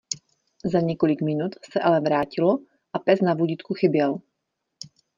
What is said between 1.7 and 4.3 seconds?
se ale vrátilo a pes na vodítku chyběl.